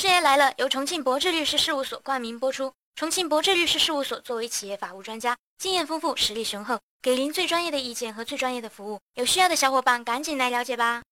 [0.00, 2.72] 师爷来了，由重庆博智律师事务所冠名播出。
[2.96, 8.98] 重庆博智律师事务所作为企业法务专家，经验丰富，实力雄厚，给您最专业的意见和最专业的服务。
[9.16, 11.02] 有需要的小伙伴赶紧来了解吧。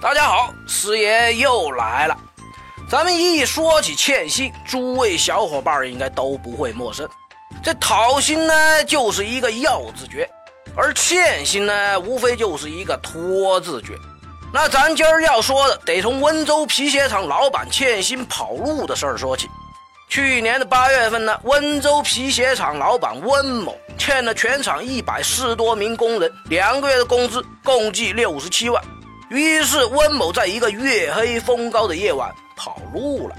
[0.00, 2.16] 大家好，师爷又来了。
[2.88, 7.06] 咱们一说起欠薪，诸位小伙伴应该都不会陌生。
[7.62, 10.26] 这讨薪呢，就是一个要字诀。
[10.76, 13.98] 而欠薪呢，无非就是一个拖字诀。
[14.52, 19.48] 那咱今儿要说的，得从温州皮鞋厂老板欠薪跑路的事儿说起。
[20.08, 28.82] 去年的八月份呢，温州皮鞋厂老板温某欠了全厂一百四十多名工人两个月的工资，共计六十七万。
[29.28, 33.36] 于是温某在一个月黑风高的夜晚跑路了。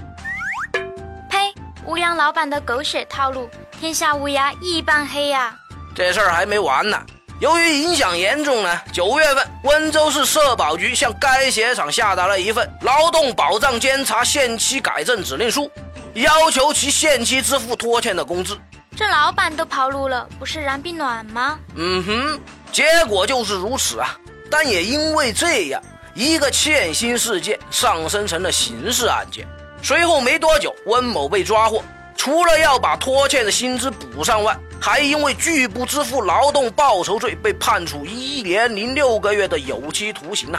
[1.28, 1.52] 呸！
[1.84, 5.54] 无良老板的狗血套路，天下乌鸦一般黑呀！
[5.94, 6.98] 这事儿还没完呢。
[7.42, 15.68] 由于影响严重呢，九月份温州市社保局向该鞋厂下达了一份劳动保障监察限期改正指令书，
[16.14, 18.56] 要求其限期支付拖欠的工资。
[18.96, 21.58] 这老板都跑路了，不是燃并卵吗？
[21.74, 22.40] 嗯哼，
[22.70, 24.16] 结果就是如此啊！
[24.48, 25.82] 但也因为这样，
[26.14, 29.44] 一个欠薪事件上升成了刑事案件。
[29.82, 31.82] 随后没多久，温某被抓获，
[32.16, 40.58] 除了要把拖欠的薪资补上外，还因为拒不支付劳动报酬罪，被判处一年零六个月的有期徒刑呐！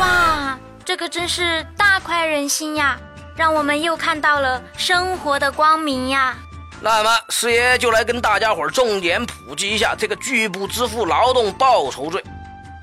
[0.00, 2.98] 哇，这个真是大快人心呀，
[3.36, 6.36] 让我们又看到了生活的光明呀！
[6.80, 12.20] 那么，师爷就来跟大家伙儿重点普及一下这个拒不支付劳动报酬罪。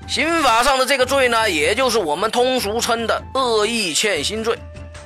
[0.08, 4.58] 刑法上的这个罪呢，也就是我们通俗称的恶意欠薪罪。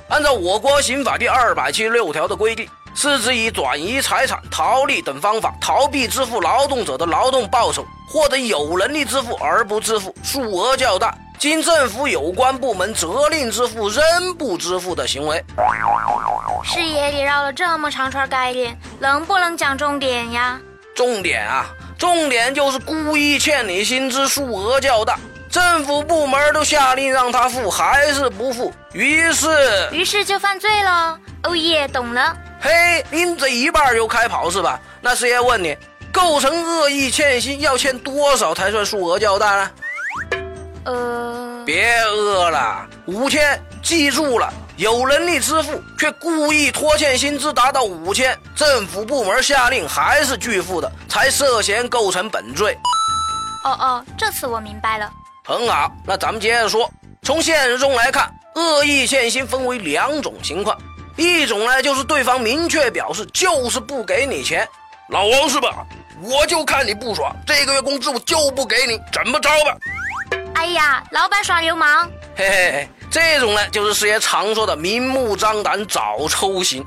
[0.07, 2.65] 按照我国刑法第二百七十六条的规定。
[2.95, 14.03] 是指以转移财产、逃利等方法逃避支付劳动者的劳动报酬，或者有能力支付而不支付，数额较大，经政府有关部门责令支付仍
[14.37, 15.43] 不支付的行为。
[16.63, 20.59] 视野里绕了这么长串概念，能不能讲重点呀？
[20.95, 21.65] 重点啊，
[21.97, 25.19] 重点就是故意欠你薪资，数额较大，
[25.49, 31.19] 政府部门都下令让他付，还是不付，于是，于是就犯罪了。
[31.43, 32.35] 哦耶，懂了。
[32.65, 34.79] 嘿，您这一半就开跑是吧？
[34.99, 35.77] 那师爷问你，
[36.11, 39.71] 构成恶意欠薪要欠多少才算数额较大呢？
[40.85, 52.75] 呃，别饿了，五千，记住了，有能力支付却故意拖欠薪资达到五千，政府部门下令还是拒付的，才涉嫌构成本罪。
[53.63, 55.07] 哦哦，这次我明白了。
[55.43, 60.75] 很好，那咱们接着说，从现实中来看，恶意欠薪分为两种情况。
[61.15, 64.67] 一种呢，就是对方明确表示就是不给你钱，
[65.09, 65.85] 老王是吧？
[66.21, 69.77] 我就看你不爽，这个月工资我就不给你，怎么着吧？
[70.55, 72.09] 哎呀，老板耍流氓！
[72.35, 76.83] 嘿嘿嘿，这种呢，就是师爷常说的明目张胆找抽型。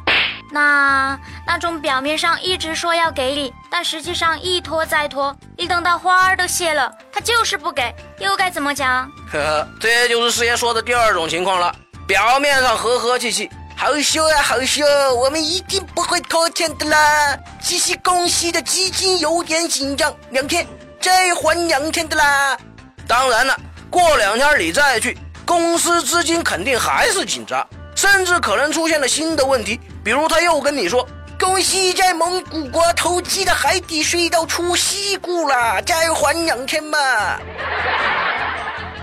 [0.50, 9.10] 那那种表面上一直说要给你，但实际上一拖再拖，你等到花儿都谢了，他就是不给，又该怎么讲？
[9.30, 11.74] 呵呵，这就是师爷说的第二种情况了，
[12.06, 13.48] 表面上和和气气。
[13.80, 14.84] 好羞啊，好羞！
[15.14, 17.38] 我们一定不会拖欠的啦。
[17.62, 20.66] 其实公司的资金有点紧张，两天
[21.00, 22.58] 再还两天的啦。
[23.06, 23.56] 当然了，
[23.88, 25.16] 过两天你再去，
[25.46, 31.08] 公司资金肯定还是紧张，甚至可能出现了新的问题，比如他又跟你说
[31.38, 36.98] ：“公司在蒙古国投机的海底隧道出事故了，再还两天嘛。”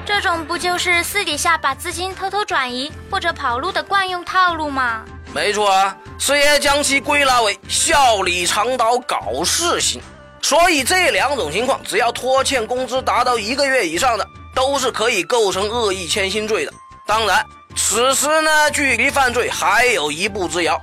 [0.06, 5.04] 这种不就是私底下把资金偷偷转移或者跑路的惯用套路吗？
[5.34, 10.02] 没错啊，师爷将其归纳为笑里藏刀搞事型。
[10.42, 16.74] 所以这两种情况，只要拖欠工资达到一个月以上的，都是可以构成恶意欠薪罪的。
[17.08, 17.46] 当然。
[17.78, 20.82] 此时呢，距离犯罪还有一步之遥。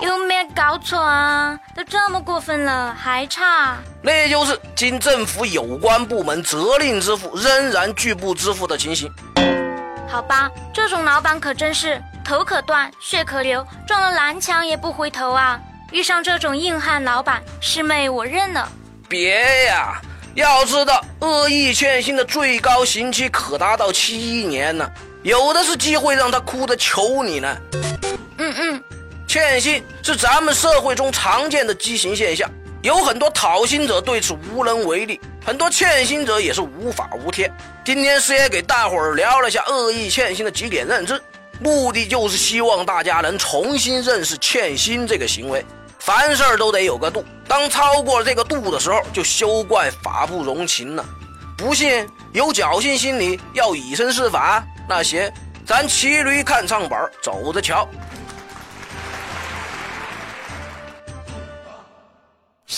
[0.00, 1.58] 有没有搞错啊？
[1.76, 3.76] 都这么过分了，还差？
[4.02, 9.12] 那就是经政府有关部门责令支付，仍然拒不支付的情形。
[10.08, 15.60] 好吧，这种老板可真是头可断，血可流，撞了南墙也不回头啊！
[15.92, 18.68] 遇上这种硬汉老板，师妹我认了。
[19.08, 20.00] 别呀，
[20.34, 24.88] 要知道恶意欠薪的最高刑期可达到七年呢。
[25.22, 27.56] 有的是机会让他哭着求你呢。
[28.38, 28.82] 嗯嗯，
[29.30, 32.50] 欠薪是咱们社会中常见的畸形现象，
[32.82, 37.48] 有很多讨薪者对此无能为力，很多欠薪者也是无法无天。
[37.84, 41.22] 今天师爷给大伙儿聊了下恶意欠薪的几点认知，
[41.60, 45.64] 目的就是希望大家能重新认识欠薪这个行为，
[46.00, 51.04] 凡事都得有个度，当超过这个度的时候，就休怪法不容情了。
[51.56, 55.32] 不信有侥幸心理要以身试法，那行，
[55.64, 57.88] 咱骑驴看唱本，走着瞧。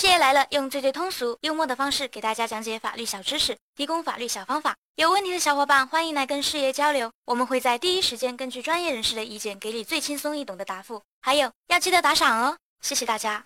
[0.03, 4.75] 事业来了，用最最通俗、幽默的方式给大家讲解法律小知识，提供法律小方法。
[4.95, 11.01] 有问题的小伙伴欢迎来跟师爷交流，我们会在第一时间根据专业人士的意见，给你最轻松易懂的答复。
[11.21, 13.45] 还有要记得打赏哦，谢谢大家。